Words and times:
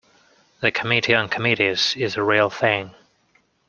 The 0.61 0.71
Committee 0.71 1.13
on 1.13 1.29
Committees 1.29 1.95
is 1.95 2.17
a 2.17 2.23
real 2.23 2.49
thing. 2.49 2.95